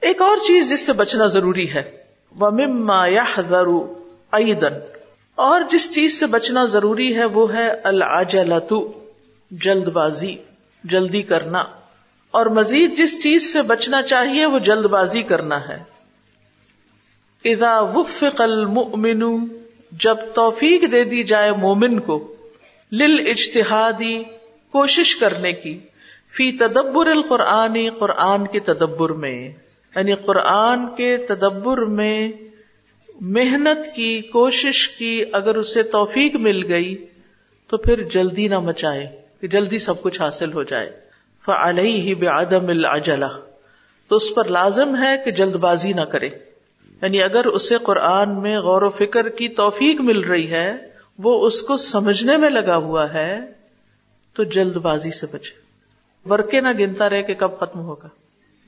[0.00, 1.82] ایک اور چیز جس سے بچنا ضروری ہے
[2.38, 3.24] وہ مما یا
[5.34, 8.72] اور جس چیز سے بچنا ضروری ہے، وہ ہے العجلت
[9.50, 10.36] جلد بازی
[10.84, 11.64] جلدی کرنا۔
[12.30, 15.82] اور مزید جس چیز سے بچنا چاہیے، وہ جلد بازی کرنا ہے۔
[17.44, 19.48] اذا وفق المؤمن،
[19.92, 22.34] جب توفیق دے دی جائے مومن کو
[22.92, 24.22] لل اجتہادی
[24.72, 25.78] کوشش کرنے کی
[26.36, 29.52] فی تدبر القرآن، قرآن کے تدبر میں۔
[29.96, 32.32] یعنی قرآن کے تدبر میں
[33.20, 37.06] محنت کی، کوشش کی، اگر اسے توفیق مل گئی
[37.68, 40.90] تو پھر جلدی نہ مچائے، کہ جلدی سب کچھ حاصل ہو جائے۔
[41.44, 43.40] فعلیہ ہی بے آدم العجلہ۔
[44.08, 46.28] تو اس پر لازم ہے کہ جلد بازی نہ کرے۔
[47.02, 50.72] یعنی اگر اسے قرآن میں غور و فکر کی توفیق مل رہی ہے،
[51.18, 53.38] وہ اس کو سمجھنے میں لگا ہوا ہے،
[54.34, 55.70] تو جلد بازی سے بچے۔
[56.28, 58.08] ورکے نہ گنتا رہے کہ کب ختم ہوگا۔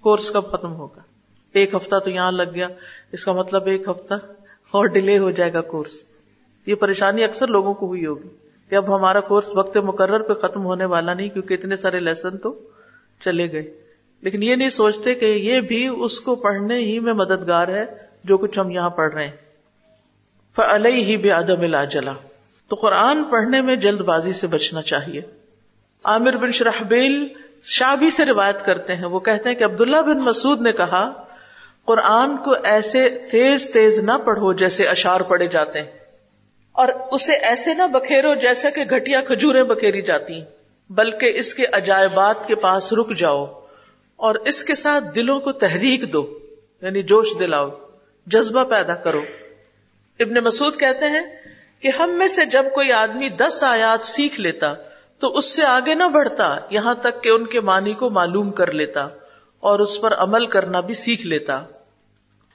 [0.01, 1.12] کورس کب ختم ہوگا۔
[1.53, 2.69] ایک ہفتہ تو یہاں لگ گیا۔
[3.13, 4.15] اس کا مطلب ایک ہفتہ
[4.71, 6.05] اور ڈیلے ہو جائے گا کورس۔
[6.67, 8.29] یہ پریشانی اکثر لوگوں کو ہوئی ہوگی
[8.71, 12.39] کہ اب ہمارا کورس وقت مقرر پہ ختم ہونے والا نہیں کیونکہ اتنے سارے لیسن
[12.39, 12.59] تو
[13.25, 13.81] چلے گئے۔
[14.21, 17.85] لیکن یہ نہیں سوچتے کہ یہ بھی اس کو پڑھنے ہی میں مددگار ہے
[18.25, 19.37] جو کچھ ہم یہاں پڑھ رہے ہیں۔
[20.57, 22.13] فلئی ہی بے ادم جلا
[22.69, 25.21] تو قرآن پڑھنے میں جلد بازی سے بچنا چاہیے۔
[26.05, 27.29] عامر بن شرحبیل
[27.63, 31.27] شابی سے روایت کرتے ہیں۔ وہ کہتے ہیں کہ عبداللہ بن مسعود نے کہا
[31.85, 35.91] قرآن کو ایسے تیز تیز نہ پڑھو جیسے اشار پڑے جاتے ہیں۔
[36.73, 40.43] اور اسے ایسے نہ بکھیرو جیسا کہ گھٹیا کھجورے بکھیری جاتی
[40.91, 43.47] بلکہ اس کے عجائبات کے پاس رک جاؤ
[44.17, 46.39] اور اس کے ساتھ دلوں کو تحریک دو
[46.83, 47.71] یعنی جوش دلاؤ،
[48.27, 49.23] جذبہ پیدا کرو۔
[50.21, 51.23] ابن مسعود کہتے ہیں
[51.81, 54.75] کہ ہم میں سے جب کوئی آدمی دس آیات سیکھ لیتا
[55.19, 58.73] تو اس سے آگے نہ بڑھتا، یہاں تک کہ ان کے معنی کو معلوم کر
[58.73, 59.07] لیتا۔
[59.63, 61.55] اور اس پر عمل کرنا بھی سیکھ لیتا۔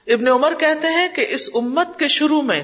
[0.06, 2.62] ابن عمر کہتے ہیں کہ اس امت کے شروع میں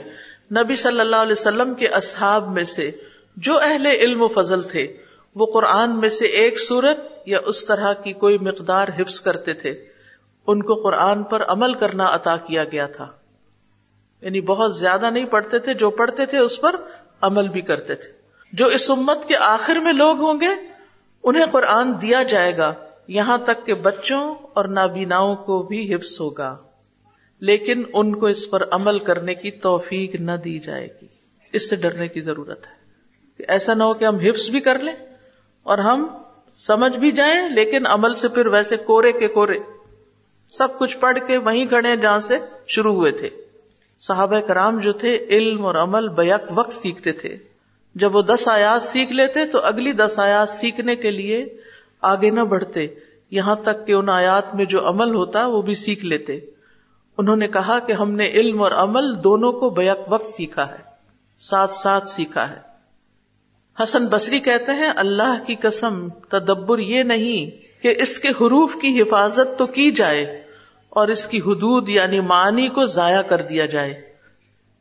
[0.56, 2.90] نبی صلی اللہ علیہ وسلم کے اصحاب میں سے
[3.36, 4.96] جو اہل علم و فضل تھے،
[5.34, 9.84] وہ قرآن میں سے ایک صورت یا اس طرح کی کوئی مقدار حفظ کرتے تھے۔
[10.46, 13.06] ان کو قرآن پر عمل کرنا عطا کیا گیا تھا۔
[14.20, 16.76] یعنی بہت زیادہ نہیں پڑھتے تھے، جو پڑھتے تھے اس پر
[17.20, 18.12] عمل بھی کرتے تھے۔
[18.52, 20.70] جو اس امت کے آخر میں لوگ ہوں گے،
[21.24, 22.74] انہیں قرآن دیا جائے گا۔
[23.08, 26.56] یہاں تک کہ بچوں اور نابیناؤں کو بھی حفظ ہوگا،
[27.40, 31.06] لیکن ان کو اس پر عمل کرنے کی توفیق نہ دی جائے گی۔
[31.52, 32.72] اس سے ڈرنے کی ضرورت ہے
[33.38, 34.94] کہ ایسا نہ ہو کہ ہم حفظ بھی کر لیں
[35.62, 36.06] اور ہم
[36.52, 39.58] سمجھ بھی جائیں، لیکن عمل سے پھر ویسے کورے کے کورے۔
[40.52, 43.28] سب کچھ پڑھ کے وہیں کھڑے جہاں سے شروع ہوئے تھے۔
[44.00, 47.36] صحابہ کرام جو تھے، علم اور عمل بیک وقت سیکھتے تھے۔
[47.94, 51.44] جب وہ دس آیات سیکھ لیتے تو اگلی دس آیات سیکھنے کے لیے
[52.04, 52.86] آگے نہ بڑھتے۔
[53.30, 56.38] یہاں تک کہ ان آیات میں جو عمل ہوتا وہ بھی سیکھ لیتے۔
[57.18, 60.78] انہوں نے کہا کہ ہم نے علم اور عمل دونوں کو بیک وقت سیکھا ہے۔
[61.38, 62.74] ساتھ ساتھ سیکھا ہے۔
[63.82, 67.50] حسن بصری کہتے ہیں، اللہ کی قسم، تدبر یہ نہیں
[67.82, 70.42] کہ اس کے حروف کی حفاظت تو کی جائے
[70.88, 73.90] اور اس کی حدود یعنی معنی کو ضائع کر دیا جائے۔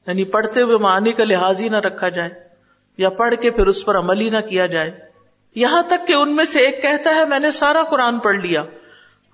[0.07, 2.29] یعنی پڑھتے ہوئے معنی کا لحاظ ہی نہ رکھا جائے
[2.97, 5.12] یا پڑھ کے پھر اس پر عمل ہی نہ کیا جائے۔
[5.55, 8.61] یہاں تک کہ ان میں سے ایک کہتا ہے، میں نے سارا قرآن پڑھ لیا۔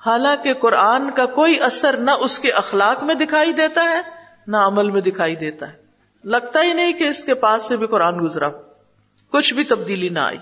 [0.06, 4.02] حالانکہ قرآن کا کوئی اثر نہ اس کے اخلاق میں دکھائی دیتا ہے،
[4.48, 5.78] نہ عمل میں دکھائی دیتا ہے۔
[6.24, 8.50] لگتا ہی نہیں کہ اس کے پاس سے بھی قرآن گزرا۔
[9.32, 10.38] کچھ بھی تبدیلی نہ آئی۔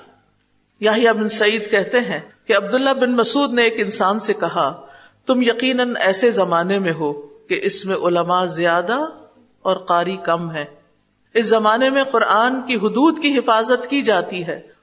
[0.80, 4.86] یاہیا بن سعید کہتے ہیں کہ عبداللہ بن مسعود نے ایک انسان سے کہا،
[5.26, 7.14] تم یقیناً ایسے زمانے میں ہو
[7.50, 9.00] کہ اس میں علماء زیادہ
[9.62, 10.66] اور قاری کم ہے
[11.34, 14.77] اس زمانے میں قرآن کی حدود کی حفاظت کی جاتی ہے۔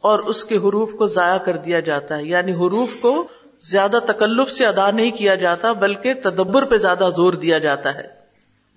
[0.00, 3.26] اور اس کے حروف کو ضائع کر دیا جاتا ہے۔ یعنی حروف کو
[3.60, 8.02] زیادہ تکلف سے ادا نہیں کیا جاتا، بلکہ تدبر پہ زیادہ زور دیا جاتا ہے۔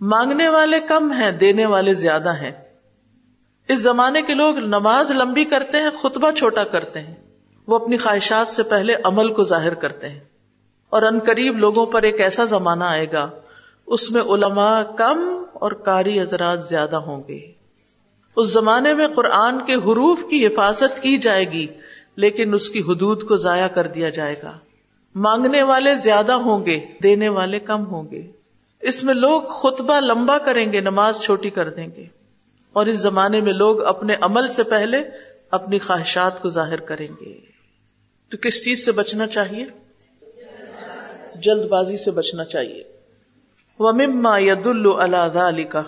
[0.01, 2.51] مانگنے والے کم ہیں، دینے والے زیادہ ہیں۔
[3.67, 7.15] اس زمانے کے لوگ نماز لمبی کرتے ہیں، خطبہ چھوٹا کرتے ہیں۔
[7.67, 10.19] وہ اپنی خواہشات سے پہلے عمل کو ظاہر کرتے ہیں۔
[10.89, 13.29] اور ان قریب لوگوں پر ایک ایسا زمانہ آئے گا،
[13.87, 17.62] اس میں علماء کم اور کاری حضرات زیادہ ہوں گے۔
[18.35, 21.67] اس زمانے میں قرآن کے حروف کی حفاظت کی جائے گی،
[22.15, 24.57] لیکن اس کی حدود کو ضائع کر دیا جائے گا۔
[25.15, 28.31] مانگنے والے زیادہ ہوں گے، دینے والے کم ہوں گے۔
[28.81, 32.05] اس میں لوگ خطبہ لمبا کریں گے، نماز چھوٹی کر دیں گے۔
[32.73, 34.97] اور اس زمانے میں لوگ اپنے عمل سے پہلے
[35.51, 37.39] اپنی خواہشات کو ظاہر کریں گے۔
[38.29, 39.65] تو کس چیز سے بچنا چاہیے؟
[41.35, 42.83] جلد بازی سے بچنا چاہیے۔
[43.79, 45.81] وہ مما ید اللہ کا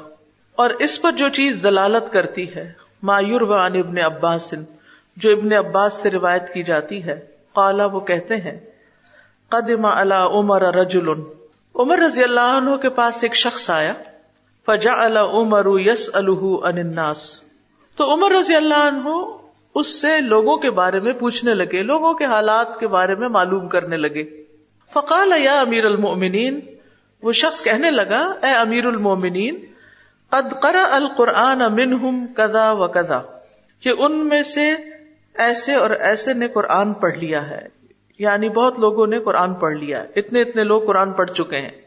[0.56, 2.72] اور اس پر جو چیز دلالت کرتی ہے
[3.04, 4.54] مایور وان ابن عباس،
[5.18, 7.20] جو ابن عباس سے روایت کی جاتی ہے،
[7.54, 8.58] قالا وہ کہتے ہیں،
[9.50, 11.08] قدم اللہ عمر رجل،
[11.76, 13.94] عمر رضی اللہ عنہ کے پاس ایک شخص آیا
[14.68, 17.42] فجا عمر یس الناس۔
[17.98, 19.10] تو عمر رضی اللہ عنہ
[19.76, 23.68] اس سے لوگوں کے بارے میں پوچھنے لگے، لوگوں کے حالات کے بارے میں معلوم
[23.68, 24.24] کرنے لگے۔
[24.94, 26.60] فقال یا امیر المومنین
[27.24, 29.66] وہ شخص کہنے لگا، اے امیر المومنین
[30.36, 33.22] قد قرأ القرآن منہم کذا و کذا،
[33.80, 34.74] کہ ان میں سے
[35.34, 37.68] ایسے اور ایسے نے قرآن پڑھ لیا ہے۔
[38.20, 41.82] یعنی بہت لوگوں نے قرآن پڑھ لیا اتنے اتنے لوگ قرآن پڑھ چکے ہیں۔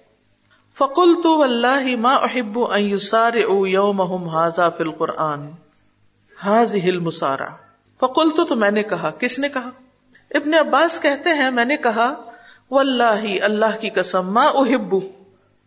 [0.78, 2.58] فکل تو اللہ ما احب
[3.00, 5.50] سار او یوم حاضا فل قرآن
[6.44, 7.48] حاض ہل مسارا
[8.00, 9.70] فکل تو میں نے کہا، کس نے کہا؟
[10.30, 12.14] ابن عباس کہتے ہیں، میں نے کہا
[12.70, 14.94] و اللہ اللہ کی قسم، ما احب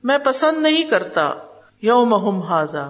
[0.04, 1.51] میں پسند نہیں کرتا۔
[1.82, 2.90] یوم حاضا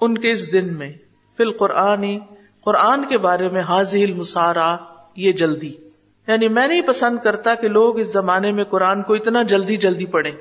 [0.00, 0.92] ان کے اس دن میں
[1.36, 2.18] فل قرآن
[2.60, 4.76] قرآن کے بارے میں حاضل مسارا
[5.16, 5.72] یہ جلدی۔
[6.26, 10.06] یعنی میں نہیں پسند کرتا کہ لوگ اس زمانے میں قرآن کو اتنا جلدی جلدی
[10.06, 10.32] پڑھیں۔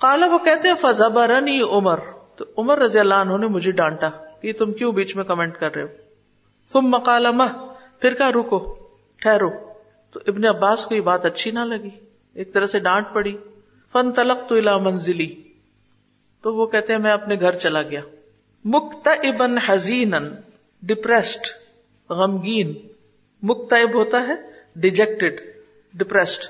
[0.00, 1.98] کالا وہ کہتے ہیں عمر۔
[2.36, 4.08] تو عمر رضی اللہ عنہ نے مجھے ڈانٹا
[4.42, 5.88] کہ تم کیوں بیچ میں کمنٹ کر رہے ہو۔
[6.72, 7.66] تم مکالا مہ،
[8.00, 8.74] پھر کیا رکو،
[9.16, 9.50] ٹھہرو۔
[10.10, 11.90] تو ابن عباس کو یہ بات اچھی نہ لگی۔
[12.34, 13.36] ایک طرح سے ڈانٹ پڑی۔
[13.92, 15.47] فن تلق تو الا منزلی
[16.42, 18.00] تو وہ کہتے ہیں میں اپنے گھر چلا گیا۔
[18.64, 20.14] مکت ابن حزین
[20.82, 21.46] ڈپریسڈ
[22.10, 22.74] غمگین۔
[23.42, 24.34] مکتب ہوتا ہے
[24.76, 25.40] ڈیجیکٹڈ
[25.94, 26.42] ڈپریسڈ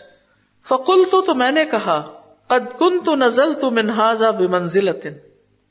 [0.69, 4.88] فکل تو میں نے کہا، قد کن تو نزل تو منہازا بمنزل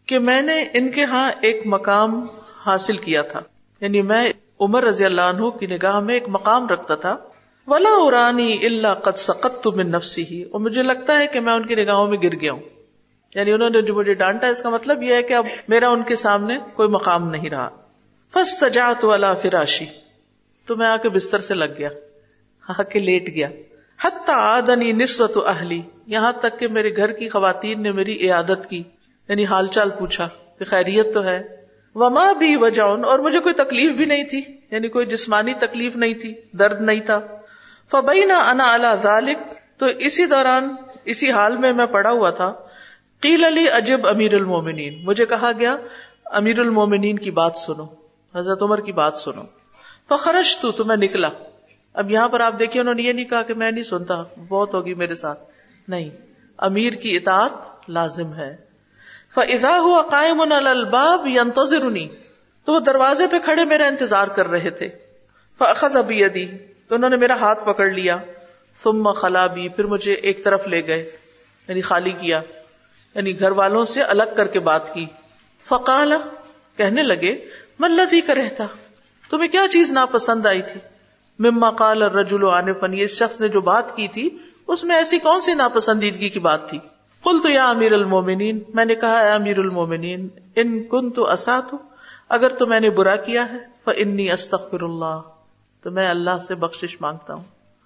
[0.05, 2.27] کہ میں نے ان کے ہاں ایک مقام
[2.65, 3.39] حاصل کیا تھا۔
[3.81, 7.17] یعنی میں عمر رضی اللہ عنہ کی نگاہ میں ایک مقام رکھتا تھا۔
[7.67, 11.53] ولا ارانی اللہ قد سقت تو من نفسی ہی اور مجھے لگتا ہے کہ میں
[11.53, 12.76] ان کی نگاہوں میں گر گیا ہوں۔
[13.37, 16.03] یعنی انہوں نے جو مجھے ڈانٹا اس کا مطلب یہ ہے کہ اب میرا ان
[16.03, 17.69] کے سامنے کوئی مقام نہیں رہا۔
[18.33, 19.85] فس تجات والا فراشی۔
[20.65, 21.89] تو میں آ کے بستر سے لگ گیا،
[22.67, 23.47] آ کے لیٹ گیا۔
[24.01, 28.83] حتی آدنی نسوت اہلی۔ یہاں تک کہ میرے گھر کی خواتین نے میری عیادت کی
[29.29, 30.29] یعنی حال چال پوچھا
[30.59, 31.43] کہ خیریت تو ہے۔
[31.95, 34.41] وما بھی وجہ اور مجھے کوئی تکلیف بھی نہیں تھی
[34.71, 37.19] یعنی کوئی جسمانی تکلیف نہیں تھی، درد نہیں تھا۔
[37.91, 39.37] فبینا انا اللہ ذالک،
[39.77, 40.75] تو اسی دوران،
[41.05, 42.53] اسی حال میں میں پڑا ہوا تھا۔
[43.21, 45.75] قیل علی عجب امیر المومنین۔ مجھے کہا گیا،
[46.25, 47.85] امیر المومنین کی بات سنو،
[48.35, 49.41] حضرت عمر کی بات سنو۔
[50.09, 51.29] فخرش تو تو میں نکلا۔
[51.93, 54.15] اب یہاں پر آپ دیکھیے، انہوں نے یہ نہیں کہا کہ میں نہیں سنتا،
[54.47, 55.39] بہت ہوگی میرے ساتھ۔
[55.87, 56.09] نہیں،
[56.57, 57.51] امیر کی اطاعت
[57.89, 58.57] لازم ہے۔
[59.35, 62.07] فضا ہوا قائم الباب ینتظرنی
[62.65, 64.89] تو وہ دروازے پہ کھڑے میرا انتظار کر رہے تھے۔
[65.57, 66.45] فاخذ ابی یدی
[66.87, 68.17] تو انہوں نے میرا ہاتھ پکڑ لیا۔
[68.83, 71.11] ثم خلا بھی پھر مجھے ایک طرف لے گئے
[71.67, 72.41] یعنی خالی کیا۔
[73.17, 75.05] یعنی گھر والوں سے الگ کر کے بات کی۔
[75.65, 76.13] فقال،
[76.77, 77.35] کہنے لگے
[77.79, 78.65] ملتی کا رہتا
[79.29, 80.79] تمہیں کیا چیز ناپسند آئی تھی؟
[81.39, 84.29] مما قال رجول آنے پن یہ شخص نے جو بات کی تھی،
[84.67, 86.77] اس میں ایسی کون سی ناپسندیدگی کی بات تھی؟
[87.23, 91.75] کل تو یا امیر المومنین میں نے کہا، اے امیر المومنین، ان کن تو اسات
[92.29, 95.21] اگر تو میں نے برا کیا ہے وہ انی استغفر اللہ۔
[95.83, 97.43] تو میں اللہ سے بخشش مانگتا ہوں۔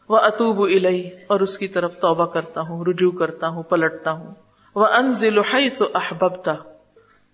[0.10, 4.34] وہ اطوب الہی اور اس کی طرف توبہ کرتا ہوں، رجوع کرتا ہوں، پلٹتا ہوں۔
[4.76, 6.54] وہ انزل حیث احببتا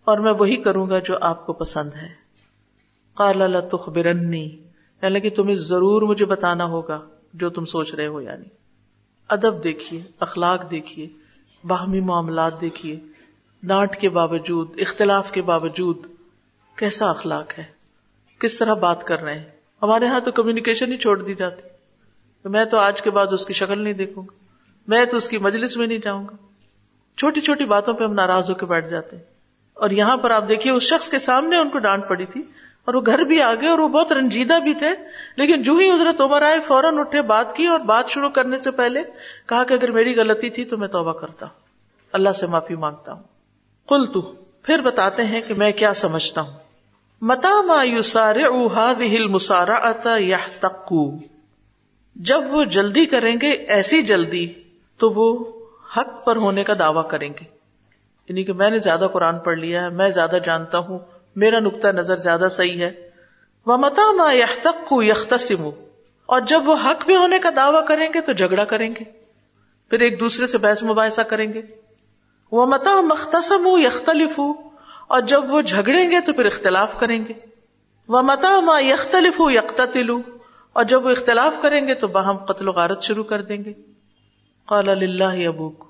[0.06, 2.10] اور میں وہی کروں گا جو آپ کو پسند ہے۔
[3.13, 4.45] قال لا تخبرنی
[5.01, 7.01] یعنی کہ تمہیں ضرور مجھے بتانا ہوگا
[7.34, 8.45] جو تم سوچ رہے ہو یعنی۔
[9.28, 11.10] ادب دیکھیے، اخلاق دیکھیے،
[11.63, 13.00] باہمی معاملات دیکھیے
[13.64, 15.97] ڈانٹ کے باوجود، اختلاف کے باوجود
[16.76, 17.64] کیسا اخلاق ہے؟
[18.40, 19.45] کس طرح بات کر رہے ہیں؟
[19.81, 21.61] ہمارے یہاں تو کمیونیکیشن ہی چھوڑ دی جاتی۔
[22.45, 24.44] میں تو آج کے بعد اس کی شکل نہیں دیکھوں گا۔
[24.88, 26.46] میں تو اس کی مجلس میں نہیں جاؤں گا۔
[27.18, 29.24] چھوٹی چھوٹی باتوں پہ ہم ناراض ہو کے بیٹھ جاتے ہیں۔
[29.74, 32.42] اور یہاں پر آپ دیکھیے، اس شخص کے سامنے ان کو ڈانٹ پڑی تھی
[32.86, 34.90] اور وہ گھر بھی آ گئے اور وہ بہت رنجیدہ بھی تھے۔
[35.36, 38.71] لیکن جو ہی حضرت عمر آئے فوراً اٹھے، بات کی اور بات شروع کرنے سے
[38.71, 39.04] پہلے
[39.45, 41.59] کہا کہ اگر میری غلطی تھی تو میں توبہ کرتا ہوں۔
[42.12, 43.24] اللہ سے معافی مانگتا ہوں۔
[43.90, 44.21] کل تو
[44.64, 46.57] پھر بتاتے ہیں کہ میں کیا سمجھتا ہوں۔
[47.21, 48.44] متا ما یو سارے
[49.18, 50.38] ہل مسارا اتا یا
[52.16, 54.47] جب وہ جلدی کریں گے، ایسی جلدی
[54.97, 55.56] تو وہ
[55.95, 57.57] حق پر ہونے کا دعوی کریں گے۔
[58.29, 60.99] یعنی کہ میں نے زیادہ قرآن پڑھ لیا ہے، میں زیادہ جانتا ہوں،
[61.35, 63.09] میرا نقطۂ نظر زیادہ صحیح ہے۔
[63.65, 65.69] وہ متا ما یخ یختصم
[66.25, 69.03] اور جب وہ حق بھی ہونے کا دعوی کریں گے تو جھگڑا کریں گے۔
[69.89, 71.61] پھر ایک دوسرے سے بحث مباحثہ کریں گے۔
[72.51, 74.39] وہ متا مختصم یختلف
[75.07, 77.33] اور جب وہ جھگڑیں گے تو پھر اختلاف کریں گے۔
[78.07, 80.21] وہ متا ما یختلف یکتلو
[80.73, 83.73] اور جب وہ اختلاف کریں گے تو باہم قتل و غارت شروع کر دیں گے۔
[84.68, 85.83] قال اللہ ابوک۔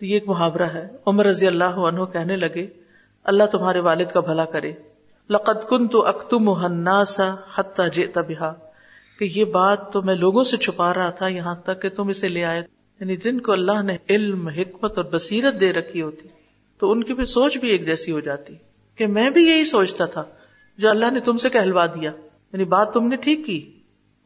[0.00, 2.66] یہ ایک محاورہ ہے۔ عمر رضی اللہ عنہ کہنے لگے،
[3.24, 4.72] اللہ تمہارے والد کا بھلا کرے۔
[5.30, 7.34] لقد کن تو اختم سا
[9.18, 12.28] کہ یہ بات تو میں لوگوں سے چھپا رہا تھا یہاں تک کہ تم اسے
[12.28, 12.62] لے آئے۔
[13.00, 16.28] یعنی جن کو اللہ نے علم، حکمت اور بصیرت دے رکھی ہوتی،
[16.78, 18.54] تو ان کی بھی سوچ بھی ایک جیسی ہو جاتی۔
[18.96, 20.24] کہ میں بھی یہی سوچتا تھا
[20.78, 22.10] جو اللہ نے تم سے کہلوا دیا۔
[22.52, 23.72] یعنی بات تم نے ٹھیک کی۔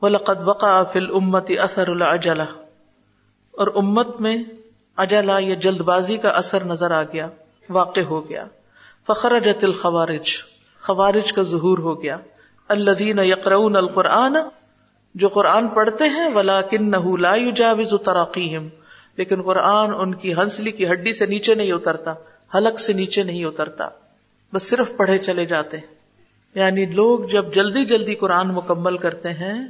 [0.02, 2.44] وہ لقد وقا فل امتی اثر الجلا
[3.56, 4.36] اور امت میں
[4.96, 7.28] اجلا یا جلد بازی کا اثر نظر آ گیا،
[7.68, 8.44] واقع ہو گیا۔
[9.06, 10.42] فخر جت الخوارج،
[10.86, 12.16] خوارج کا ظہور ہو گیا۔
[12.68, 14.36] الدین یقرون القرآن،
[15.14, 18.56] جو قرآن پڑھتے ہیں ولا کن لا جاوز تراقی
[19.16, 22.14] لیکن قرآن ان کی ہنسلی کی ہڈی سے نیچے نہیں اترتا،
[22.54, 23.88] حلق سے نیچے نہیں اترتا۔
[24.52, 25.94] بس صرف پڑھے چلے جاتے ہیں۔
[26.54, 29.66] یعنی لوگ جب جلدی جلدی قرآن مکمل کرتے ہیں،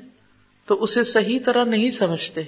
[0.66, 2.42] تو اسے صحیح طرح نہیں سمجھتے۔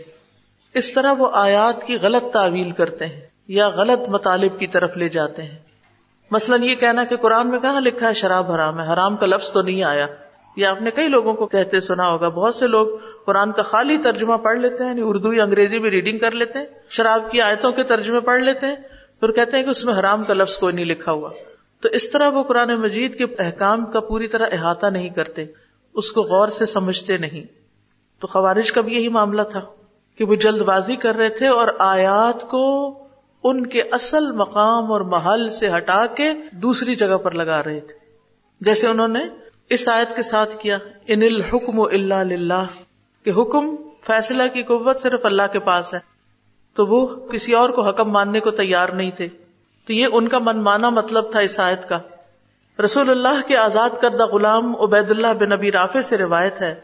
[0.74, 5.08] اس طرح وہ آیات کی غلط تعویل کرتے ہیں یا غلط مطالب کی طرف لے
[5.08, 5.58] جاتے ہیں۔
[6.30, 9.52] مثلاً یہ کہنا کہ قرآن میں کہاں لکھا ہے شراب حرام ہے؟ حرام کا لفظ
[9.52, 10.06] تو نہیں آیا۔
[10.56, 12.86] یا آپ نے کئی لوگوں کو کہتے سنا ہوگا۔ بہت سے لوگ
[13.24, 16.58] قرآن کا خالی ترجمہ پڑھ لیتے ہیں یعنی اردو یا انگریزی بھی ریڈنگ کر لیتے
[16.58, 18.76] ہیں، شراب کی آیتوں کے ترجمے پڑھ لیتے ہیں
[19.20, 21.30] پھر کہتے ہیں کہ اس میں حرام کا لفظ کوئی نہیں لکھا ہوا۔
[21.80, 25.44] تو اس طرح وہ قرآن مجید کے احکام کا پوری طرح احاطہ نہیں کرتے،
[25.94, 27.52] اس کو غور سے سمجھتے نہیں۔
[28.20, 29.60] تو خوارش کا بھی یہی معاملہ تھا۔
[30.18, 32.94] کہ وہ جلد بازی کر رہے تھے اور آیات کو
[33.44, 37.94] ان کے اصل مقام اور محل سے ہٹا کے دوسری جگہ پر لگا رہے تھے۔
[38.60, 39.20] جیسے انہوں نے
[39.70, 42.64] اس آیت کے ساتھ کیا، ان الحکم اللہ
[43.24, 45.98] کہ حکم فیصلہ کی قوت صرف اللہ کے پاس ہے۔
[46.74, 49.28] تو وہ کسی اور کو حکم ماننے کو تیار نہیں تھے۔
[49.86, 51.98] تو یہ ان کا من مانا مطلب تھا اس آیت کا۔
[52.84, 56.74] رسول اللہ کے آزاد کردہ غلام عبید اللہ بن نبی رافع سے روایت ہے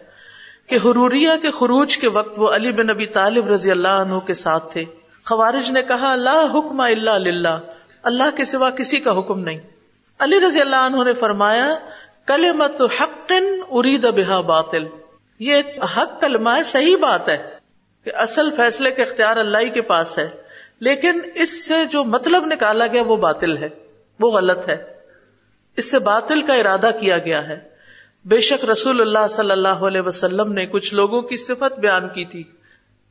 [0.66, 4.34] کہ حروریا کے خروج کے وقت وہ علی بن نبی طالب رضی اللہ عنہ کے
[4.34, 4.84] ساتھ تھے۔
[5.26, 7.60] خوارج نے کہا اللہ حکم اللہ اللہ
[8.02, 9.60] اللہ کے سوا کسی کا حکم نہیں۔
[10.18, 11.74] علی رضی اللہ عنہ نے فرمایا
[12.26, 13.32] کل مت حق
[13.70, 14.84] ارید بحا باطل۔
[15.38, 15.62] یہ
[15.96, 17.50] حق کلمہ ہے، صحیح بات ہے
[18.04, 20.30] کہ اصل فیصلے کے اختیار اللہ ہی کے پاس ہے۔
[20.80, 23.68] لیکن اس سے جو مطلب نکالا گیا وہ باطل ہے،
[24.20, 24.84] وہ غلط ہے۔
[25.76, 27.73] اس سے باطل کا ارادہ کیا گیا ہے۔
[28.24, 32.24] بے شک رسول اللہ صلی اللہ علیہ وسلم نے کچھ لوگوں کی صفت بیان کی
[32.24, 32.44] تھی۔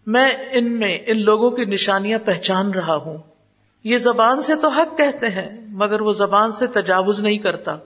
[0.05, 3.17] میں ان میں ان لوگوں کی نشانیاں پہچان رہا ہوں۔
[3.83, 7.77] یہ زبان سے تو حق کہتے ہیں، مگر وہ زبان سے تجاوز نہیں کرتا۔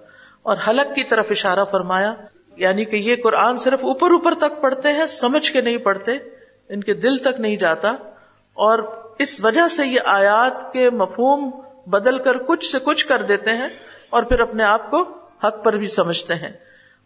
[0.43, 2.13] اور حلق کی طرف اشارہ فرمایا
[2.57, 6.11] یعنی کہ یہ قرآن صرف اوپر اوپر تک پڑھتے ہیں، سمجھ کے نہیں پڑھتے،
[6.69, 7.89] ان کے دل تک نہیں جاتا۔
[8.53, 8.79] اور
[9.19, 11.51] اس وجہ سے یہ آیات کے مفہوم
[11.87, 13.67] بدل کر کچھ سے کچھ کر دیتے ہیں
[14.09, 15.01] اور پھر اپنے آپ کو
[15.43, 16.51] حق پر بھی سمجھتے ہیں۔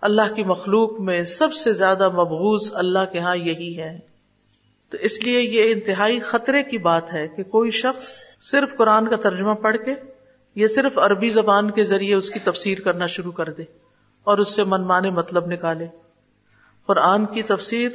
[0.01, 3.99] اللہ کی مخلوق میں سب سے زیادہ مبغوض اللہ کے ہاں یہی ہے۔
[4.89, 9.15] تو اس لیے یہ انتہائی خطرے کی بات ہے کہ کوئی شخص صرف قرآن کا
[9.15, 9.93] ترجمہ پڑھ کے
[10.55, 13.63] یہ صرف عربی زبان کے ذریعے اس کی تفسیر کرنا شروع کر دے
[14.23, 15.87] اور اس سے منمانے مطلب نکالے۔
[16.85, 17.89] قرآن کی تفسیر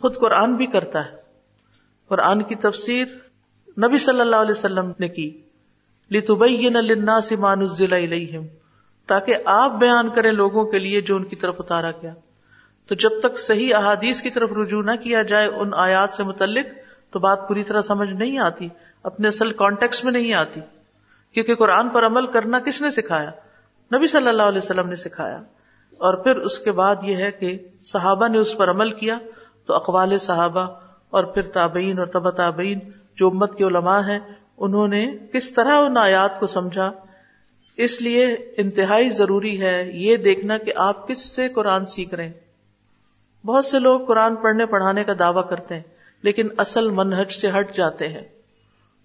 [0.00, 1.16] خود قرآن بھی کرتا ہے۔
[2.08, 3.04] قرآن کی تفسیر
[3.78, 5.42] نبی صلی اللہ علیہ وسلم نے کی۔
[9.06, 12.14] تاکہ آپ بیان کریں لوگوں کے لیے جو ان کی طرف اتارا گیا۔
[12.86, 16.66] تو جب تک صحیح احادیث کی طرف رجوع نہ کیا جائے ان آیات سے متعلق،
[17.12, 18.68] تو بات پوری طرح سمجھ نہیں آتی،
[19.02, 20.60] اپنے اصل کانٹیکس میں نہیں آتی۔
[21.32, 23.30] کیونکہ قرآن پر عمل کرنا کس نے سکھایا؟
[23.94, 25.42] نبی صلی اللہ علیہ وسلم نے سکھایا۔
[25.98, 29.18] اور پھر اس کے بعد یہ ہے کہ صحابہ نے اس پر عمل کیا،
[29.66, 30.74] تو اقوال صحابہ
[31.10, 32.78] اور پھر تابعین اور تبا تابعین،
[33.16, 34.18] جو امت کے علماء ہیں،
[34.58, 36.92] انہوں نے کس طرح ان آیات کو سمجھا؟
[37.76, 42.32] اس لیے انتہائی ضروری ہے یہ دیکھنا کہ آپ کس سے قرآن سیکھ رہے ہیں۔
[43.46, 45.82] بہت سے لوگ قرآن پڑھنے پڑھانے کا دعویٰ کرتے ہیں،
[46.22, 48.28] لیکن اصل منہج سے ہٹ جاتے ہیں۔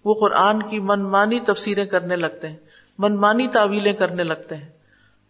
[0.04, 2.56] وہ قرآن کی منمانی تفسیریں کرنے لگتے ہیں،
[2.98, 4.68] منمانی تعویلیں کرنے لگتے ہیں۔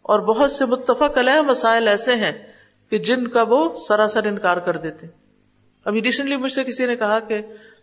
[0.02, 2.52] اور بہت سے متفق علیہ مسائل ایسے ہیں
[2.90, 5.06] کہ جن کا وہ سراسر انکار کر دیتے۔
[5.84, 7.40] ابھی ریسنٹلی مجھ سے کسی نے کہا کہ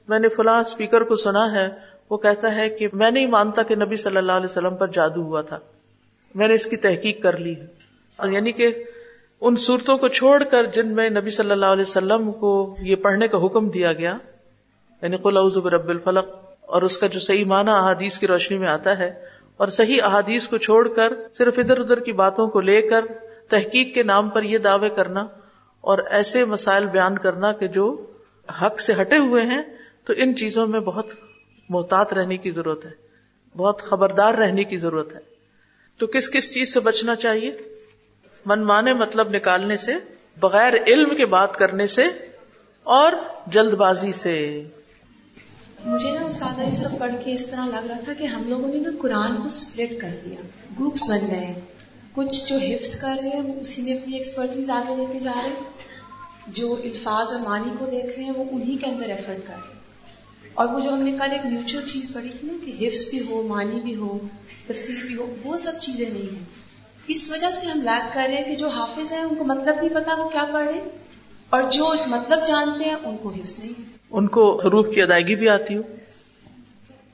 [0.07, 3.75] میں نے فلاں اسپیکر کو سنا ہے وہ کہتا ہے کہ میں نہیں مانتا کہ
[3.75, 5.59] نبی صلی اللہ علیہ وسلم پر جادو ہوا تھا۔
[6.35, 8.83] میں نے اس کی تحقیق کر لی ہے۔ یعنی کہ
[9.41, 13.27] ان صورتوں کو چھوڑ کر جن میں نبی صلی اللہ علیہ وسلم کو یہ پڑھنے
[13.27, 14.17] کا حکم دیا گیا
[15.01, 16.27] یعنی قل اعوذ برب الفلق،
[16.61, 19.11] اور اس کا جو صحیح معنی احادیث کی روشنی میں آتا ہے،
[19.57, 23.05] اور صحیح احادیث کو چھوڑ کر صرف ادھر ادھر کی باتوں کو لے کر
[23.49, 25.27] تحقیق کے نام پر یہ دعوے کرنا
[25.81, 28.05] اور ایسے مسائل بیان کرنا کہ جو
[28.61, 29.61] حق سے ہٹے ہوئے ہیں،
[30.05, 31.05] تو ان چیزوں میں بہت
[31.69, 32.91] محتاط رہنے کی ضرورت ہے
[33.57, 35.19] بہت خبردار رہنے کی ضرورت ہے
[35.97, 37.57] تو کس کس چیز سے بچنا چاہیے
[38.45, 39.93] من مانے مطلب نکالنے سے
[40.39, 42.03] بغیر علم کے بات کرنے سے
[42.83, 43.11] اور
[43.47, 44.63] جلد بازی سے
[45.85, 48.67] مجھے نا استاد یہ سب پڑھ کے اس طرح لگ رہا تھا کہ ہم لوگوں
[48.67, 50.41] نے نا قرآن کو اسپلٹ کر دیا۔
[50.79, 51.59] گروپس بن گئے۔
[52.13, 55.31] کچھ جو حفظ کر رہے ہیں، وہ اسی میں اپنی ایکسپرٹیز آگے لے کے جا
[55.35, 55.63] رہے ہیں۔
[56.47, 59.67] جو الفاظ اور معنی کو دیکھ رہے ہیں، وہ انہیں کے اندر ایفرٹ کر رہے
[59.67, 59.74] ہیں۔
[60.55, 63.19] اور وہ جو ہم نے کل ایک میوچل چیز پڑھی تھی نا کہ حفظ بھی
[63.29, 64.17] ہو معنی بھی ہو
[64.67, 66.45] تفصیل بھی ہو وہ سب چیزیں نہیں ہیں۔
[67.07, 69.75] اس وجہ سے ہم لیک کر رہے ہیں کہ جو حافظ ہیں ان کو مطلب
[69.75, 70.79] نہیں پتا وہ کیا پڑھ رہے
[71.49, 73.81] اور جو مطلب جانتے ہیں ان کو حفظ نہیں۔
[74.11, 75.81] ان کو حروف کی ادائیگی بھی آتی ہو۔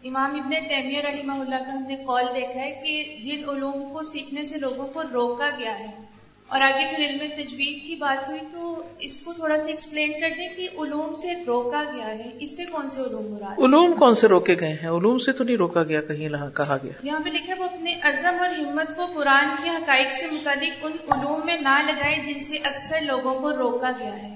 [0.03, 4.03] امام ابن تیمیہ رحمہ اللہ کا ہم نے قول دیکھا ہے کہ جن علوم کو
[4.03, 6.10] سیکھنے سے لوگوں کو روکا گیا ہے۔
[6.51, 10.29] اور آگے پھر علم تجوید کی بات ہوئی تو اس کو تھوڑا سا ایکسپلین کر
[10.37, 14.15] دیں کہ علوم سے روکا گیا ہے۔ اس سے کون سے علوم مراد علوم کون
[14.15, 17.29] سے روکے گئے ہیں؟ علوم سے تو نہیں روکا گیا کہیں کہا گیا۔ یہاں پہ
[17.29, 21.57] لکھا وہ اپنے عزم اور ہمت کو قرآن کے حقائق سے متعلق ان علوم میں
[21.61, 24.35] نہ لگائے جن سے اکثر لوگوں کو روکا گیا ہے۔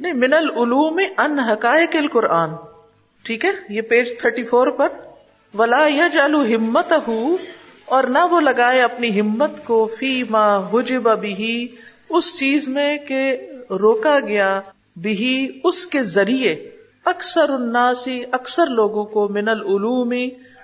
[0.00, 2.50] نہیں من العلوم ان حقائق القرآن۔
[3.22, 4.88] ٹھیک ہے؟ یہ پیج تھرٹی فور پر۔
[5.54, 6.92] ولا یہ جالو ہمت
[7.86, 11.68] اور نہ وہ لگائے اپنی ہمت کو فی ما حجب بھی
[12.10, 13.36] اس چیز میں کہ
[13.70, 14.60] روکا گیا
[14.96, 16.70] بھی اس کے ذریعے۔
[17.04, 20.12] اکثر الناسی اکثر لوگوں کو من العلوم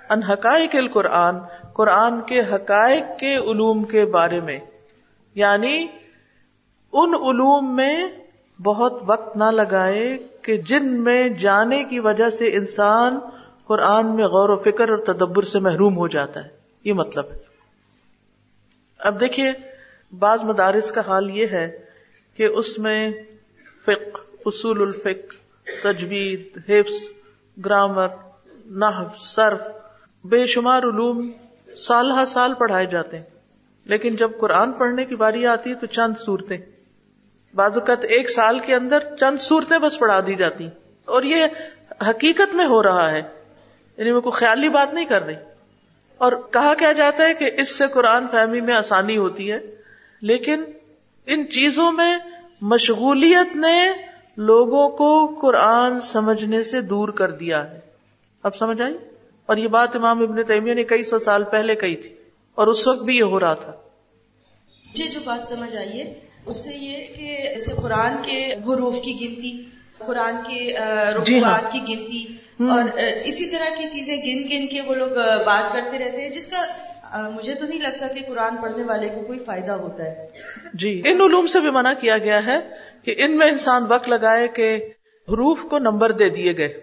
[0.09, 1.35] ان حقائق القرآن،
[1.73, 4.59] قرآن کے حقائق کے علوم کے بارے میں۔
[5.35, 5.87] یعنی
[6.93, 8.07] ان علوم میں
[8.63, 13.19] بہت وقت نہ لگائے کہ جن میں جانے کی وجہ سے انسان
[13.67, 17.37] قرآن میں غور و فکر اور تدبر سے محروم ہو جاتا ہے۔ یہ مطلب ہے۔
[18.99, 19.51] اب دیکھیے،
[20.19, 21.77] بعض مدارس کا حال یہ ہے
[22.37, 23.11] کہ اس میں
[23.85, 25.33] فق اصول الفق
[25.83, 27.11] تجوید، حفظ،
[27.65, 28.07] گرامر،
[28.65, 29.61] نحو، صرف
[30.23, 31.31] بے شمار علوم
[31.77, 33.25] سال ہر سال پڑھائے جاتے ہیں۔
[33.85, 36.57] لیکن جب قرآن پڑھنے کی باری آتی ہے تو چند صورتیں۔
[37.55, 40.67] بعض اوقات ایک سال کے اندر چند صورتیں بس پڑھا دی جاتی۔
[41.05, 41.45] اور یہ
[42.09, 43.21] حقیقت میں ہو رہا ہے۔
[43.97, 45.35] یعنی میں کوئی خیالی بات نہیں کر رہی۔
[46.23, 49.59] اور کہا کیا جاتا ہے کہ اس سے قرآن فہمی میں آسانی ہوتی ہے،
[50.21, 50.63] لیکن
[51.27, 52.15] ان چیزوں میں
[52.61, 53.77] مشغولیت نے
[54.37, 55.09] لوگوں کو
[55.41, 57.79] قرآن سمجھنے سے دور کر دیا ہے۔
[58.43, 58.95] اب سمجھ آئی؟
[59.49, 62.13] اور یہ بات امام ابن تیمیہ نے کئی سو سال پہلے کہی تھی،
[62.57, 63.71] اور اس وقت بھی یہ ہو رہا تھا۔
[64.85, 66.13] مجھے جو بات سمجھ آئی ہے،
[66.45, 69.51] اس سے یہ کہ جیسے قرآن کے حروف کی گنتی
[69.97, 70.75] قرآن کے
[71.25, 72.25] جی ہاں۔ کی گنتی۔
[72.59, 72.83] اور
[73.23, 75.09] اسی طرح کی چیزیں گن گن کے وہ لوگ
[75.45, 79.21] بات کرتے رہتے ہیں جس کا مجھے تو نہیں لگتا کہ قرآن پڑھنے والے کو
[79.21, 80.27] کوئی فائدہ ہوتا ہے۔
[80.73, 82.59] جی۔ ان علوم سے بھی منع کیا گیا ہے
[83.03, 84.75] کہ ان میں انسان وقت لگائے کہ
[85.29, 86.73] حروف کو نمبر دے دیے گئے۔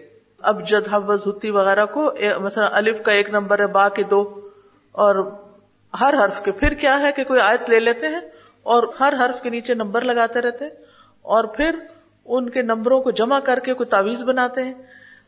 [0.41, 4.49] اب جد حفظ ہتی وغیرہ کو مثلا الف کا ایک نمبر ہے با کے دو۔
[4.91, 5.31] اور
[5.99, 8.19] ہر حرف کے پھر کیا ہے کہ کوئی آیت لے لیتے ہیں
[8.63, 10.65] اور ہر حرف کے نیچے نمبر لگاتے رہتے
[11.21, 11.75] اور پھر
[12.25, 14.73] ان کے نمبروں کو جمع کر کے کوئی تعویذ بناتے ہیں۔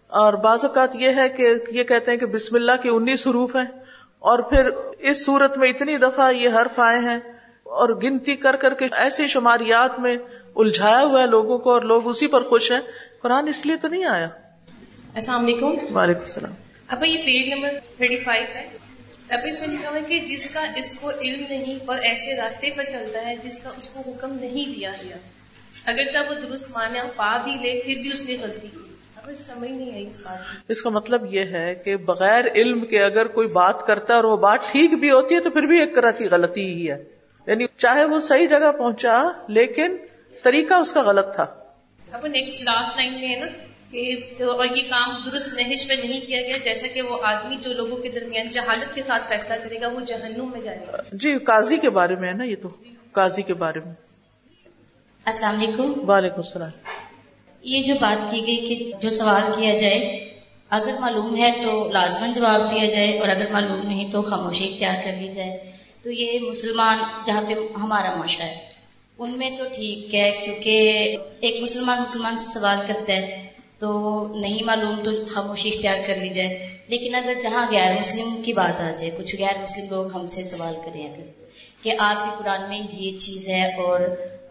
[0.07, 3.55] اور بعض اوقات یہ ہے کہ یہ کہتے ہیں کہ بسم اللہ کے انیس حروف
[3.55, 3.83] ہیں۔
[4.19, 7.17] اور پھر اس صورت میں اتنی دفعہ یہ حرف آئے ہیں
[7.63, 10.17] اور گنتی کر کر کے ایسی شماریات میں
[10.55, 12.79] الجھایا ہوا ہے لوگوں کو اور لوگ اسی پر خوش ہیں۔
[13.21, 14.27] قرآن اس لیے تو نہیں آیا۔
[15.15, 16.51] السلام علیکم۔ وعلیکم السلام۔
[16.87, 18.67] اب یہ پیج نمبر تھرٹی فائیو ہے۔
[19.29, 22.37] اب اس میں لکھا ہوا ہے کہ جس کا اس کو علم نہیں اور ایسے
[22.37, 25.17] راستے پر چلتا ہے جس کا اس کو حکم نہیں دیا گیا۔
[25.85, 28.79] اگر چاہے وہ درست مانے پا بھی لے پھر بھی اس نے غلطی کی۔
[29.37, 33.25] سمجھ نہیں آئی اس بات اس کا مطلب یہ ہے کہ بغیر علم کے اگر
[33.27, 35.95] کوئی بات کرتا ہے اور وہ بات ٹھیک بھی ہوتی ہے تو پھر بھی ایک
[35.95, 37.03] طرح کی غلطی ہی ہے۔
[37.47, 39.97] یعنی چاہے وہ صحیح جگہ پہنچا لیکن
[40.43, 41.45] طریقہ اس کا غلط تھا۔
[42.11, 43.45] اب نیکسٹ لاسٹ ٹائم میں ہے نا
[43.91, 47.73] کہ اور یہ کام درست نہش پہ نہیں کیا گیا جیسا کہ وہ آدمی جو
[47.73, 51.37] لوگوں کے درمیان جہالت کے ساتھ فیصلہ کرے گا وہ جہنم میں جائے گا۔ جی
[51.37, 52.69] قاضی کے بارے میں ہے نا یہ تو۔
[53.11, 53.93] قاضی کے بارے میں۔
[55.25, 56.69] السلام علیکم۔ وعلیکم السلام۔
[57.63, 60.29] یہ جو بات کی گئی کہ جو سوال کیا جائے
[60.69, 64.93] اگر معلوم ہے تو لازمن جواب دیا جائے اور اگر معلوم نہیں تو خاموشی اختیار
[65.03, 65.71] کر لی جائے۔
[66.03, 68.57] تو یہ مسلمان جہاں پہ ہمارا معاشرہ ہے
[69.19, 70.79] ان میں تو ٹھیک ہے کیونکہ
[71.39, 73.47] ایک مسلمان مسلمان سے سوال کرتا ہے
[73.79, 78.53] تو نہیں معلوم تو خاموشی اختیار کر لی جائے۔ لیکن اگر جہاں غیر مسلم کی
[78.53, 81.23] بات آ جائے کچھ غیر مسلم لوگ ہم سے سوال کریں اگر
[81.83, 83.99] کہ آپ کے قرآن میں یہ چیز ہے اور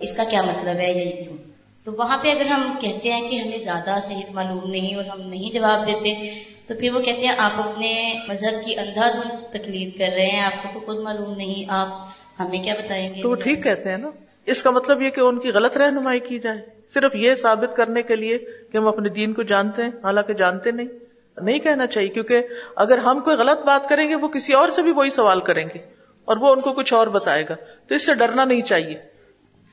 [0.00, 1.36] اس کا کیا مطلب ہے یا کیوں
[1.84, 5.28] تو وہاں پہ اگر ہم کہتے ہیں کہ ہمیں زیادہ صحیح معلوم نہیں اور ہم
[5.28, 6.28] نہیں جواب دیتے،
[6.66, 10.40] تو پھر وہ کہتے ہیں آپ اپنے مذہب کی اندھا دھن تکلیف کر رہے ہیں،
[10.40, 11.88] آپ کو خود معلوم نہیں، آپ
[12.40, 14.10] ہمیں کیا بتائیں گے؟ تو وہ ٹھیک کہتے ہیں نا۔
[14.46, 16.58] اس کا مطلب یہ کہ ان کی غلط رہنمائی کی جائے۔
[16.94, 20.70] صرف یہ ثابت کرنے کے لیے کہ ہم اپنے دین کو جانتے ہیں، حالانکہ جانتے
[20.70, 20.86] نہیں۔
[21.36, 22.42] نہیں کہنا چاہیے، کیونکہ
[22.76, 25.64] اگر ہم کوئی غلط بات کریں گے، وہ کسی اور سے بھی وہی سوال کریں
[25.64, 25.78] گے
[26.24, 27.54] اور وہ ان کو کچھ اور بتائے گا۔
[27.88, 29.11] تو اس سے ڈرنا نہیں چاہیے۔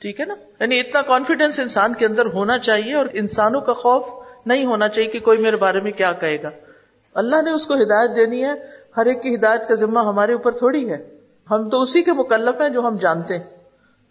[0.01, 4.05] ٹھیک ہے نا؟ یعنی اتنا کانفیڈینس انسان کے اندر ہونا چاہیے اور انسانوں کا خوف
[4.45, 6.49] نہیں ہونا چاہیے کہ کوئی میرے بارے میں کیا کہے گا۔
[7.13, 8.51] اللہ نے اس کو ہدایت دینی ہے۔
[8.97, 11.09] ہر ایک کی ہدایت کا ذمہ ہمارے اوپر تھوڑی ہے۔
[11.51, 13.43] ہم تو اسی کے مکلف ہیں جو ہم جانتے ہیں۔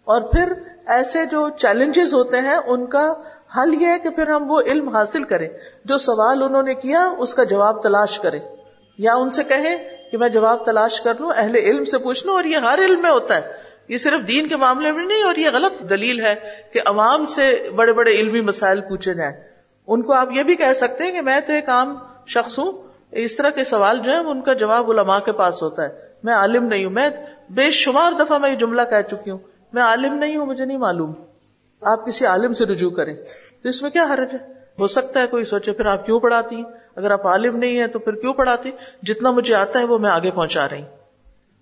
[0.03, 0.53] اور پھر
[0.85, 3.13] ایسے جو چیلنجز ہوتے ہیں، ان کا
[3.57, 5.49] حل یہ ہے کہ پھر ہم وہ علم حاصل کریں۔
[5.85, 8.39] جو سوال انہوں نے کیا، اس کا جواب تلاش کریں۔
[8.97, 9.77] یا ان سے کہیں
[10.11, 13.01] کہ میں جواب تلاش کر لوں، اہل علم سے پوچھ لوں اور یہ ہر علم
[13.01, 16.35] میں ہوتا ہے۔ یہ صرف دین کے معاملے میں نہیں اور یہ غلط دلیل ہے
[16.73, 19.33] کہ عوام سے بڑے بڑے علمی مسائل پوچھے جائیں۔
[19.87, 21.97] ان کو آپ یہ بھی کہہ سکتے ہیں کہ میں تو ایک عام
[22.27, 22.71] شخص ہوں،
[23.11, 25.89] اس طرح کے سوال جو ہے ان کا جواب علماء کے پاس ہوتا ہے۔
[26.23, 27.09] میں عالم نہیں ہوں، میں
[27.49, 29.37] بے شمار دفعہ میں یہ جملہ کہہ چکی ہوں۔
[29.73, 31.13] میں عالم نہیں ہوں، مجھے نہیں معلوم۔
[31.81, 33.15] آپ کسی عالم سے رجوع کریں۔
[33.63, 36.55] تو اس میں کیا حرج ہے؟ ہو سکتا ہے کوئی سوچے، پھر آپ کیوں پڑھاتی
[36.55, 36.63] ہیں؟
[36.95, 38.71] اگر آپ عالم نہیں ہیں تو پھر کیوں پڑھاتی؟
[39.03, 40.97] جتنا مجھے آتا ہے وہ میں آگے پہنچا رہی ہوں۔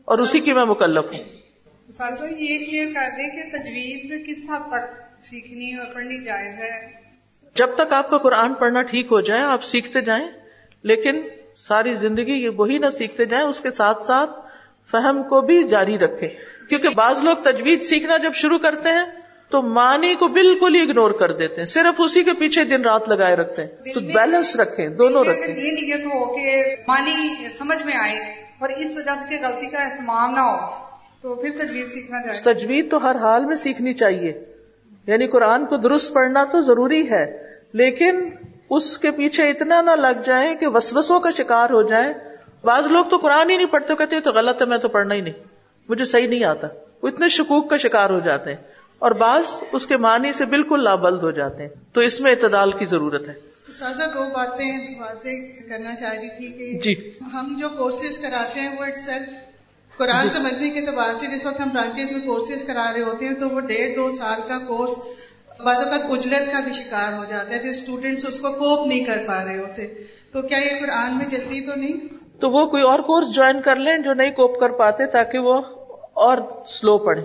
[0.06, 1.47] اور اسی کی میں مکلف ہوں۔
[1.88, 6.92] یہ کلیئر کر دیں کہ تجویز کس حد تک سیکھنی اور پڑھنی جائز ہے؟
[7.56, 10.28] جب تک آپ کا قرآن پڑھنا ٹھیک ہو جائے آپ سیکھتے جائیں
[10.84, 11.22] لیکن
[11.58, 14.32] ساری زندگی یہ وہی نہ سیکھتے جائیں اس کے ساتھ ساتھ
[14.92, 16.28] فہم کو بھی جاری رکھے
[16.70, 19.06] کیونکہ بعض لوگ تجویز سیکھنا جب شروع کرتے ہیں
[19.50, 23.10] تو معنی کو بالکل ہی اگنور کر دیتے ہیں۔ صرف اسی کے پیچھے دن رات
[23.10, 27.94] لگائے رکھتے ہیں۔ تو بیلنس رکھیں دونوں رکھیں۔ یہ نیت ہو کہ معنی سمجھ میں
[27.94, 28.18] آئے
[28.60, 30.87] اور اس وجہ سے غلطی کا اہتمام نہ ہو۔
[31.28, 34.46] تو پھر تجویز سیکھنا چاہیے۔ تجویز تو ہر حال میں سیکھنی چاہیے۔
[35.08, 38.30] یعنی قرآن کو درست پڑھنا تو ضروری ہے لیکن
[38.70, 42.14] اس کے پیچھے اتنا نہ لگ جائیں کہ وسوسوں کا شکار ہو جائیں
[42.64, 45.22] بعض لوگ تو قرآن ہی نہیں پڑھتے کہتے تو غلط ہے میں تو پڑھنا ہی
[45.22, 45.34] نہیں۔
[45.90, 46.68] مجھے صحیح نہیں آتا۔
[47.02, 48.58] وہ اتنے شکوک کا شکار ہو جاتے ہیں۔
[49.00, 52.72] اور بعض اس کے معنی سے بالکل لابلد ہو جاتے ہیں۔ تو اس میں اعتدال
[52.72, 53.34] کی ضرورت ہے۔
[53.74, 58.76] سادہ دو باتیں واضح کرنا چاہ رہی تھی کہ جی۔ ہم جو کورسز کراتے ہیں
[58.80, 58.98] وہ اٹ
[59.98, 63.34] قرآن۔ سمجھنے کے اعتبار سے جس وقت ہم برانچیز میں کورسز کرا رہے ہوتے ہیں
[63.34, 64.98] تو وہ ڈیڑھ دو سال کا کورس
[65.64, 69.24] بعض اوقات اجلت کا بھی شکار ہو جاتا ہے اسٹوڈینٹس اس کو کوپ نہیں کر
[69.28, 69.88] پا رہے ہوتے۔
[70.32, 71.94] تو کیا یہ قرآن میں جلدی تو نہیں؟
[72.40, 75.62] تو وہ کوئی اور کورس جوائن کر لیں جو نہیں کوپ کر پاتے تاکہ وہ
[76.14, 77.22] اور سلو پڑھے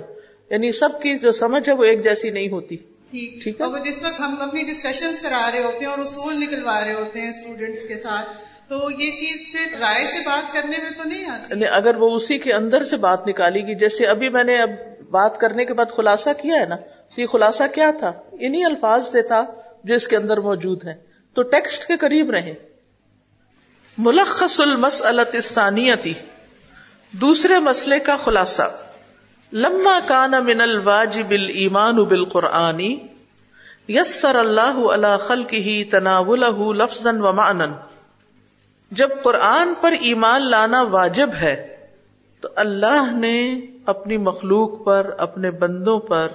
[0.51, 2.77] یعنی سب کی جو سمجھ ہے وہ ایک جیسی نہیں ہوتی۔
[3.11, 6.95] ٹھیک۔ ہے؟ جس وقت ہم اپنی ڈسکشن کرا رہے ہوتے ہیں اور اصول نکلوا رہے
[6.95, 8.29] ہوتے ہیں اسٹوڈینٹس کے ساتھ
[8.69, 12.39] تو یہ چیز پھر رائے سے بات کرنے میں تو نہیں آتی۔ اگر وہ اسی
[12.39, 14.71] کے اندر سے بات نکالی گی، جیسے ابھی میں نے اب
[15.11, 16.77] بات کرنے کے بعد خلاصہ کیا ہے نا
[17.17, 19.45] یہ خلاصہ کیا تھا؟ انہی الفاظ سے تھا
[19.85, 20.95] جو اس کے اندر موجود ہے
[21.37, 22.55] تو ٹیکسٹ کے قریب رہے
[23.99, 26.13] ملخص المسلط الثانیتی
[27.13, 28.71] دوسرے مسئلے کا خلاصہ۔
[29.53, 32.81] لما کان من الواجب الایمان بالقرآن،
[33.89, 37.73] یسر اللہ علی خلقہ تناولہ لفظا و معنی
[38.93, 41.77] جب قرآن پر ایمان لانا واجب ہے،
[42.41, 46.29] تو اللہ نے اپنی مخلوق پر، اپنے بندوں پر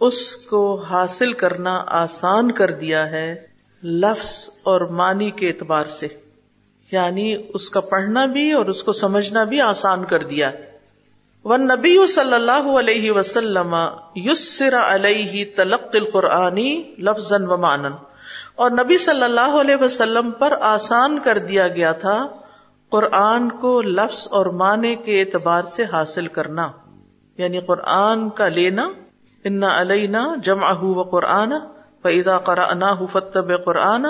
[0.00, 3.46] اس کو حاصل کرنا آسان کر دیا ہے
[3.82, 6.08] لفظ اور معنی کے اعتبار سے۔
[6.92, 10.50] یعنی اس کا پڑھنا بھی اور اس کو سمجھنا بھی آسان کر دیا
[11.44, 13.76] وہ نبی صلی اللہ علیہ وسلم
[14.16, 17.92] یسر علیہ تلق القرآنی لفظ و مانن
[18.54, 22.28] اور نبی صلی اللہ علیہ وسلم پر آسان کر دیا گیا تھا
[22.90, 26.68] قرآن کو لفظ اور معنی کے اعتبار سے حاصل کرنا۔
[27.38, 28.88] یعنی قرآن کا لینا،
[29.44, 31.52] ان علینا جمع و قرآن
[32.02, 34.06] فعدا قرآن فتب قرآن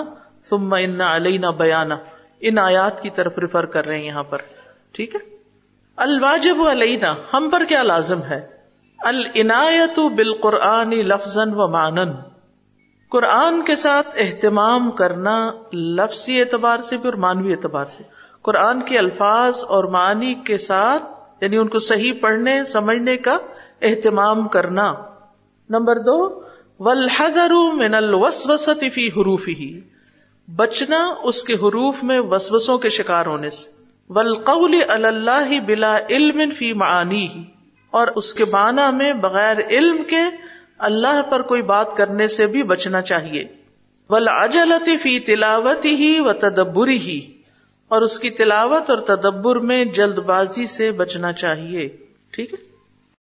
[0.50, 1.94] ثم ان علینا بیانہ
[2.40, 4.38] ان آیات کی طرف ریفر کر رہے ہیں یہاں پر۔
[4.92, 5.20] ٹھیک ہے؟
[5.96, 8.46] الواجب علینا، ہم پر کیا لازم ہے؟
[8.98, 12.31] العنایت بالقرآن لفظ و مانن
[13.12, 18.02] قرآن کے ساتھ اہتمام کرنا لفظی اعتبار سے بھی اور مانوی اعتبار سے۔
[18.42, 21.02] قرآن کے الفاظ اور معنی کے ساتھ
[21.40, 23.38] یعنی ان کو صحیح پڑھنے، سمجھنے کا
[23.82, 24.92] اہتمام کرنا۔
[25.70, 26.42] نمبر دو
[26.78, 29.80] ولحدر من الوسوسط فی حروف ہی
[30.48, 33.70] بچنا اس کے حروف میں وسوسوں کے شکار ہونے سے۔
[34.08, 37.28] ولقول اللہ بلا علم فی معانی
[37.90, 40.51] اور اس کے معنی میں بغیر علم کے
[40.82, 43.44] اللہ پر کوئی بات کرنے سے بھی بچنا چاہیے۔
[44.10, 47.20] ولاجلت فی تلاوت ہی و تدبری ہی
[47.88, 51.88] اور اس کی تلاوت اور تدبر میں جلد بازی سے بچنا چاہیے۔
[52.30, 52.71] ٹھیک ہے؟